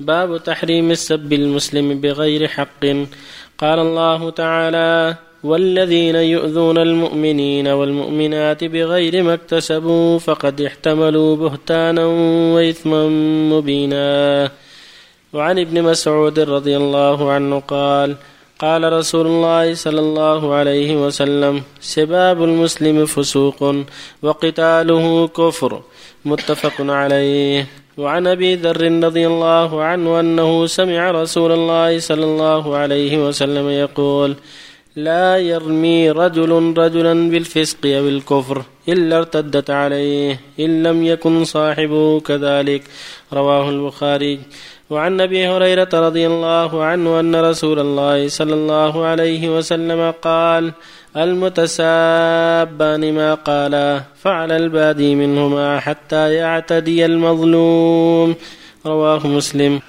[0.00, 2.84] باب تحريم السب المسلم بغير حق.
[3.58, 12.04] قال الله تعالى والذين يؤذون المؤمنين والمؤمنات بغير ما اكتسبوا فقد احتملوا بهتانا
[12.54, 13.08] وإثما
[13.52, 14.50] مبينا.
[15.32, 18.16] وعن ابن مسعود رضي الله عنه قال
[18.58, 23.74] قال رسول الله صلى الله عليه وسلم سباب المسلم فسوق
[24.22, 25.82] وقتاله كفر.
[26.24, 27.66] متفق عليه.
[28.00, 34.30] وعن أبي ذر رضي الله عنه أنه سمع رسول الله صلى الله عليه وسلم يقول
[34.96, 42.82] لا يرمي رجل رجلا بالفسق أو الكفر إلا ارتدت عليه إن لم يكن صاحبه كذلك.
[43.32, 44.40] رواه البخاري.
[44.90, 50.72] وعن أبي هريرة رضي الله عنه أن رسول الله صلى الله عليه وسلم قال
[51.16, 58.34] المتسابان ما قالا فعلى البادي منهما حتى يعتدي المظلوم.
[58.86, 59.80] رواه مسلم.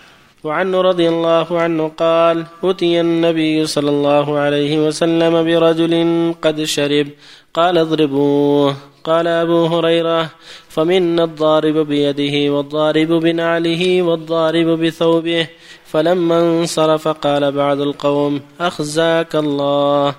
[0.43, 5.93] وعنه رضي الله عنه قال أتي النبي صلى الله عليه وسلم برجل
[6.41, 7.07] قد شرب
[7.53, 8.90] قال اضربوه.
[9.03, 10.29] قال أبو هريرة
[10.69, 15.47] فمنا الضارب بيده والضارب بنعله والضارب بثوبه
[15.85, 20.15] فلما انصرف قال بعض القوم أخزاك الله.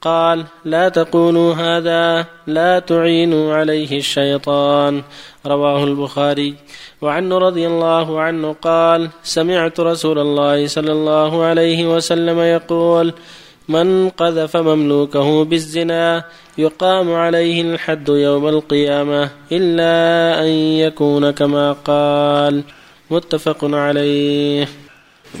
[0.00, 5.02] قال لا تقولوا هذا لا تعينوا عليه الشيطان.
[5.46, 6.54] رواه البخاري.
[7.02, 13.14] وعنه رضي الله عنه قال سمعت رسول الله صلى الله عليه وسلم يقول
[13.68, 16.24] من قذف مملوكه بالزنا
[16.58, 22.64] يقام عليه الحد يوم القيامة إلا أن يكون كما قال.
[23.10, 24.68] متفق عليه.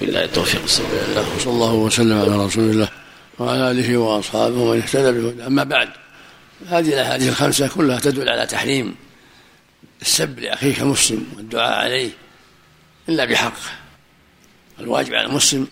[0.00, 0.60] بالله التوفيق.
[1.06, 2.88] الله وصلى الله وسلم على رسول الله
[3.38, 5.88] وعلى آله وأصحابه ومن اهتدى بهدى أما بعد
[6.68, 8.94] هذه الأحاديث الخمسة كلها تدل على تحريم
[10.02, 12.10] السب لأخيك المسلم والدعاء عليه
[13.08, 13.58] إلا بحق.
[14.80, 15.66] الواجب على المسلم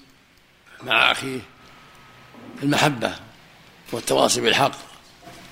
[0.86, 1.53] مع أخيه
[2.64, 3.12] المحبة
[3.92, 4.72] والتواصي بالحق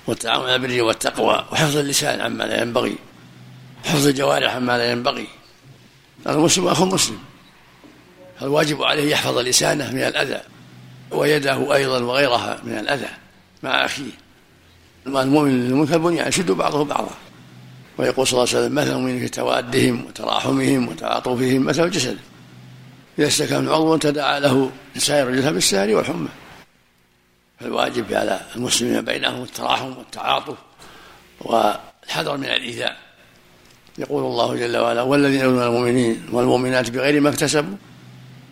[0.07, 2.95] والتعاون على البر والتقوى وحفظ اللسان عما لا ينبغي
[3.85, 5.27] حفظ الجوارح عما لا ينبغي.
[6.27, 7.19] المسلم أخو مسلم
[8.41, 10.41] الواجب عليه يحفظ لسانه من الأذى
[11.11, 13.09] ويده أيضا وغيرها من الأذى
[13.63, 14.11] مع أخيه.
[15.07, 17.11] المؤمن للمؤمن كالبنيان يشد بعضه بعضا
[17.97, 22.17] ويقول صلى الله عليه وسلم مثل المؤمنين في توادهم وتراحمهم وتعاطفهم مثل الجسد.
[23.19, 26.27] إذا استكى من عضو تداعى له سائر الجسد بالسهر والحمى.
[27.63, 30.57] فالواجب على المسلمين بينهم التراحم والتعاطف
[31.41, 32.97] والحذر من الإيذاء.
[33.97, 37.77] يقول الله جل وعلا والذين يؤمنون المؤمنين والمؤمنات بغير ما اكتسبوا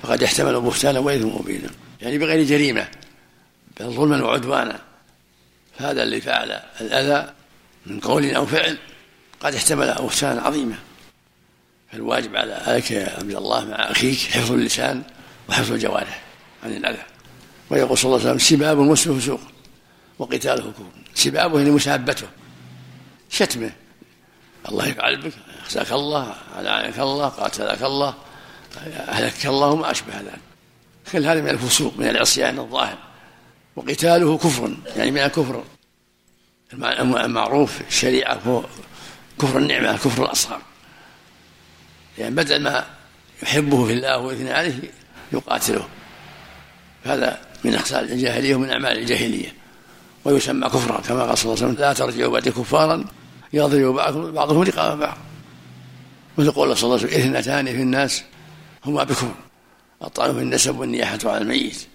[0.04, 1.70] فقد احتملوا بهتانا وإثما مبينا.
[2.02, 2.88] يعني بغير جريمة
[3.80, 4.80] بل ظلما وعدوانا.
[5.80, 7.34] فهذا اللي فعل الأذى
[7.86, 8.78] من قول أو فعل
[9.40, 10.76] قد احتمل بهتانا عظيما.
[11.92, 15.04] فالواجب عليك يا عبد الله مع أخيك حفظ اللسان
[15.50, 16.22] وحفظ الجوارح
[16.64, 17.04] عن الأذى.
[17.72, 19.40] ويقول صلى الله عليه وسلم سباب المسلم فسوق
[20.20, 20.84] وقتاله كفر
[21.16, 22.28] سبابه يعني مسابته.
[23.30, 23.72] شتمه.
[24.70, 25.34] الله يفعل بك.
[25.64, 28.14] أخزاك الله علانك الله قاتلك الله
[28.88, 30.40] أهلكك الله وما أشبه ذلك.
[31.12, 32.98] كل هذا من الفسوق من العصيان الظاهر.
[33.76, 35.64] وقتاله كفر يعني من الكفر.
[36.74, 38.64] المعروف الشريعة
[39.40, 40.62] كفر النعمة كفر الأصغر.
[42.18, 42.86] يعني بدل ما
[43.44, 44.80] يحبه في الله ويثني عليه
[45.34, 45.88] يقاتله.
[47.04, 49.54] هذا من اخصال الجاهلية ومن أعمال الجاهلية.
[50.26, 53.06] ويسمى كفرا كما قال صلى الله عليه وسلم لا ترجعوا بعد كفارا
[53.54, 53.94] يضرب
[54.34, 55.18] بعضهم رقاب بعض.
[56.38, 58.24] مثل قول صلى الله عليه وسلم إثنتان في الناس
[58.86, 59.32] هما بكفر
[60.04, 61.88] الطعن في النسب والنياحة على الميت.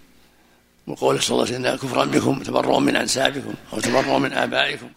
[0.87, 4.88] وقول صلى الله عليه وسلم كفرا بكم تبرؤوا من أنسابكم أو تبرؤوا من آبائكم.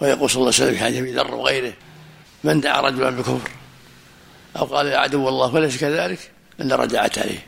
[0.00, 1.72] ويقول صلى الله عليه وسلم في حديث ذر وغيره
[2.44, 3.50] من دعا رجلا بكفر
[4.56, 6.30] أو قال يا عدو الله فليس كذلك؟
[6.60, 7.46] الا رجعت عليه.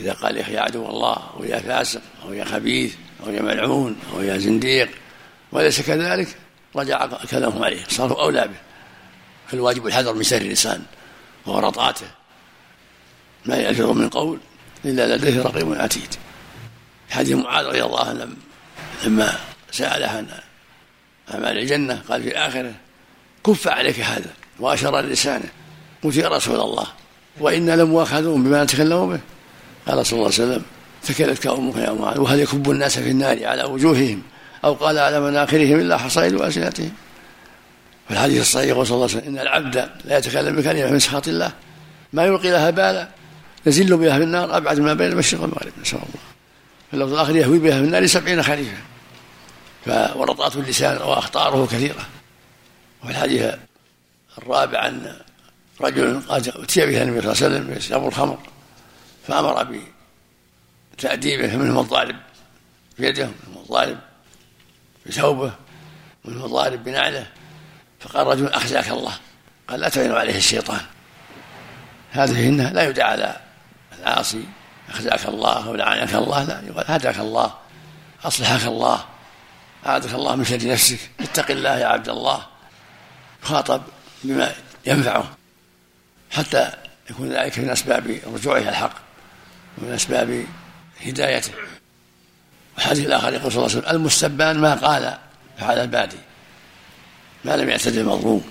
[0.00, 2.94] إذا قال يا عدو الله أو يا فاسق أو يا خبيث
[3.26, 4.88] أو يا ملعون أو يا زنديق.
[5.52, 6.28] وليس كذلك؟
[6.76, 8.56] رجع كلامه عليه صاروا أولى به.
[9.48, 10.82] فالواجب الحذر من سر اللسان
[11.46, 12.06] وورطاته
[13.46, 14.38] ما يلفظ من قول
[14.84, 16.14] إلا لديه رقيب عتيد.
[17.10, 18.28] حديث معاذ رضي الله عنه
[19.04, 19.38] لما
[19.70, 20.26] سأله عن
[21.34, 22.74] أعمال الجنة قال في آخره
[23.46, 25.48] كف عليك هذا واشار لسانه
[26.04, 26.86] قلت يا رسول الله
[27.40, 29.20] وإنا لمؤاخذون بما نتكلم به.
[29.86, 30.62] قال صلى الله عليه وسلم
[31.02, 34.22] ثكلتك أمك يا معاذ وهل يكب الناس في النار على وجوههم
[34.64, 36.92] أو قال على مناخرهم إلا حصائد السنتهم
[38.08, 41.52] في الحديث الصحيح صلى الله عليه وسلم إن العبد لا يتكلم بكلمة من سخط الله
[42.12, 43.08] ما يلقي لها بالا
[43.66, 46.26] يزل بها في النار أبعد ما بين المشرق والمغرب نسأل الله.
[46.92, 48.76] فاللفظ الآخر يهوي بها في النار سبعين خريفا
[49.86, 52.06] فورطات اللسان وأخطاره كثيرة.
[53.02, 53.54] وفي الحديث
[54.38, 55.16] الرابع أن
[55.80, 58.38] رجل قد أتي به النبي صلى الله عليه وسلم يشرب الخمر.
[59.26, 59.80] فأمر
[60.92, 62.16] بتأديبه منهم الضارب
[62.98, 63.98] بيده منهم الضارب
[65.06, 65.52] بثوبه
[66.24, 67.26] منهم الضارب بنعله.
[68.00, 69.12] فقال رجل أخزاك الله.
[69.68, 70.80] قال لا تعين عليه الشيطان.
[72.10, 73.36] هذه إنها لا يدعى على
[73.98, 74.44] العاصي.
[74.88, 76.44] أخزاك الله ولعنك الله.
[76.44, 77.54] لا يقول هداك الله
[78.24, 79.04] أصلحك الله
[79.86, 81.10] أعاذك الله من شر نفسك.
[81.20, 82.46] اتق الله يا عبد الله.
[83.42, 83.82] خاطب
[84.24, 84.54] بما
[84.86, 85.36] ينفعه.
[86.30, 86.72] حتى
[87.10, 89.05] يكون ذلك من أسباب رجوعه الحق.
[89.78, 90.44] ومن أسباب
[91.06, 91.52] هدايته.
[92.78, 95.18] وحديث الآخر يقول صلى الله عليه وسلم المستبان ما قال
[95.58, 96.16] فعل البادي
[97.44, 98.44] ما لم يعتد المظلوم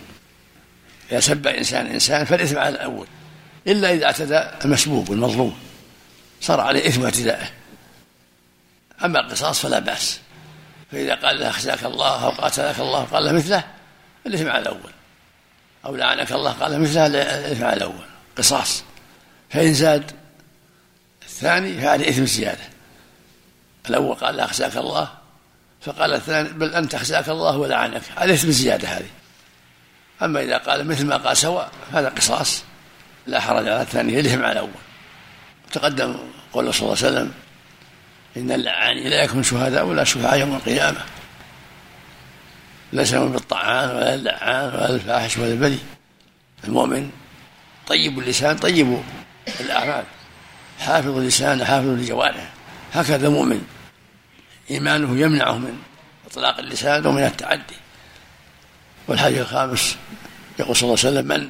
[1.12, 3.08] إذا سب إنسان إنسان فالإثم على الأول
[3.68, 5.58] إلا إذا اعتدى المسبوب المظلوم
[6.42, 7.50] صار عليه إثم اعتدائه
[9.04, 10.20] أما القصاص فلا بأس.
[10.92, 13.64] فإذا قال له أخزاك الله أو قاتلك الله قال له مثله
[14.28, 14.92] الإثم على الأول.
[15.86, 18.06] أو لعنك الله قال له مثله الإثم على الأول.
[18.38, 18.84] قصاص.
[19.50, 20.12] فإن زاد
[21.36, 22.64] الثاني فعليه إثم زيادة.
[23.90, 25.10] الأول قال له أخزاك الله
[25.82, 28.02] فقال الثاني بل أنت أخزاك الله ولعنك.
[28.18, 29.10] عليه إثم زيادة هذه.
[30.22, 32.64] أما إذا قال مثل ما قال سواء هذا قصاص.
[33.28, 34.70] لا حرج على الثاني الإثم على الأول.
[35.72, 36.16] تقدم
[36.54, 37.32] قوله صلى الله عليه وسلم
[38.38, 41.00] إن اللعانين لا يكون شهداء ولا شفعاء يوم القيامة.
[42.94, 45.80] ليس بالطعان ولا اللعان ولا الفاحش ولا البذي
[46.64, 47.10] المؤمن
[47.88, 49.04] طيب اللسان طيب
[49.60, 50.04] الأعمال.
[50.80, 52.50] حافظ اللسان حافظ لجوارحه
[52.94, 53.68] هكذا المؤمن
[54.72, 55.78] إيمانه يمنعه من
[56.28, 57.76] إطلاق اللسان ومن التعدي.
[59.08, 59.98] والحديث الخامس
[60.60, 61.50] يقول صلى الله عليه وسلم من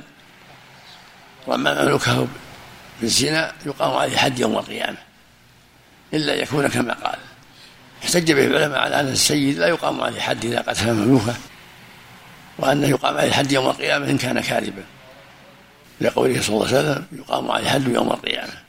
[1.48, 2.28] رمى مملوكه
[3.02, 4.98] بالزنا يقام عليه حد يوم القيامة
[6.14, 7.20] إلا يكون كما قال.
[8.04, 11.36] احتج به العلماء على أن السيد لا يقام عليه حد إذا قتل مملوكه
[12.58, 14.84] وأنه يقام عليه حد يوم القيامة إن كان كاذبا.
[16.02, 18.65] لقوله صلى الله عليه وسلم يقام عليه حد يوم القيامة.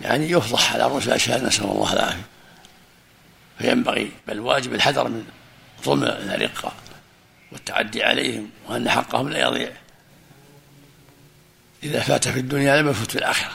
[0.00, 2.26] يعني يفضح على رؤوس الأشهاد نسأل الله العافية.
[3.58, 5.24] فينبغي بل واجب الحذر من
[5.84, 6.72] ظلم الأرقة
[7.52, 9.72] والتعدي عليهم وأن حقهم لا يضيع.
[11.82, 13.52] إذا فات في الدنيا لم يفت في الآخرة.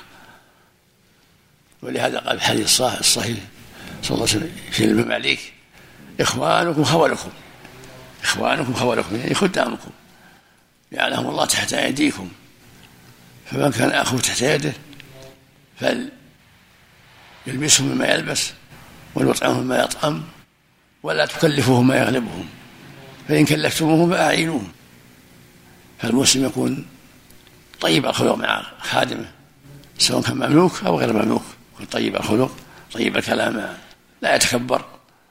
[1.82, 3.38] ولهذا قال في الحديث الصحيح
[4.04, 5.54] صلى الله عليه وسلم في المماليك
[6.20, 7.30] إخوانكم خولكم.
[8.24, 9.92] إخوانكم خولكم يعني خدامكم.
[10.94, 12.32] جعلهم الله تحت أيديكم.
[13.52, 14.74] فمن كان أخوه تحت يده
[17.46, 18.52] فليلبسه مما يلبس
[19.16, 20.24] وليطعمه مما يطعم
[21.04, 22.46] ولا تكلفوه ما يغلبهم
[23.28, 24.72] فإن كلفتموه فأعينوهم.
[26.00, 26.86] فالمسلم يكون
[27.82, 29.32] طيب الخلق مع خادمه
[29.98, 31.44] سواء كان مملوك أو غير مملوك
[31.74, 32.52] يكون طيب الخلق
[32.94, 33.78] طيب الكلام
[34.22, 34.86] لا يتكبر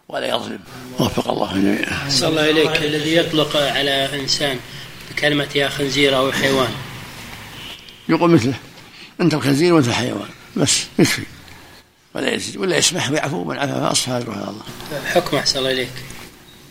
[0.08, 0.60] ولا يظلم.
[0.98, 2.08] وفق الله الجميع.
[2.08, 2.76] صلى الله إليك.
[2.76, 4.58] الذي يطلق على إنسان
[5.10, 6.70] بكلمة يا خنزير أو حيوان.
[8.08, 8.54] يقول مثله
[9.20, 11.22] أنت الخنزير وأنت الحيوان بس يكفي
[12.14, 14.64] ولا يزيد ولا يسمح ويعفو من عفا فأصفى أجره على الله.
[15.06, 15.92] حكمه أحسن الله إليك.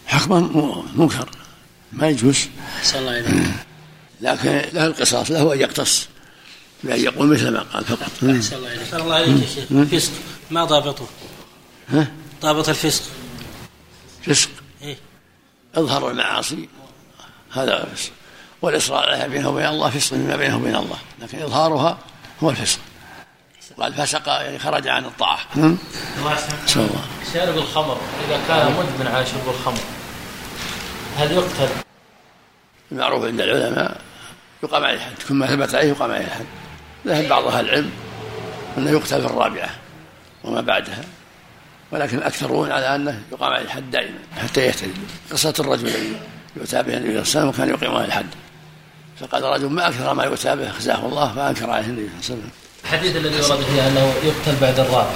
[0.07, 1.29] حكمه منكر
[1.91, 2.47] ما يجوز.
[2.77, 3.53] أحسن الله إليك.
[4.21, 6.07] لكن له القصاص له أن يقتص
[6.83, 10.11] بأن يقول مثل ما قال فقط أحسن الله إليك الله عليك يا شيخ الفسق
[10.51, 11.07] ما ضابطه؟
[11.89, 12.11] ها؟
[12.41, 13.03] ضابط الفسق
[14.25, 14.49] فسق
[14.81, 14.97] إيه؟
[15.75, 16.69] اظهر المعاصي
[17.51, 18.11] هذا فسق
[18.61, 21.97] والإصرار عليها بينه وبين الله فسق مما بينه وبين الله لكن إظهارها
[22.43, 22.79] هو الفسق
[23.79, 25.39] قال فسق يعني خرج عن الطاعة.
[25.55, 25.77] الله
[26.75, 26.89] الله
[27.33, 29.79] شارب الخمر إذا كان مدمن على شرب الخمر
[31.17, 31.69] هل يقتل؟
[32.91, 34.01] المعروف عند العلماء
[34.63, 36.45] يقام عليه الحد كل ما ثبت عليه يقام عليه الحد.
[37.07, 37.91] ذهب بعض أهل العلم
[38.77, 39.69] أنه يقتل في الرابعة
[40.43, 41.03] وما بعدها
[41.91, 44.91] ولكن الأكثرون على أنه يقام عليه الحد دائما حتى يهتدي.
[45.31, 46.19] قصة الرجل الذي
[46.55, 48.27] يؤتى به النبي صلى الله عليه وسلم وكان يقيم عليه الحد.
[49.19, 52.43] فقال رجل ما أكثر ما يؤتى به خزاه الله فأنكر عليه النبي صلى الله عليه
[52.43, 52.49] وسلم.
[52.83, 55.13] الحديث الذي ورد فيه أنه يقتل بعد الرابعه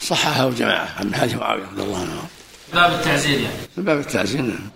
[0.00, 2.22] صححه جماعة عن حديث معاوية رضي الله عنه.
[2.74, 3.56] باب التعزير يعني.
[3.76, 4.70] باب التعزير نعم.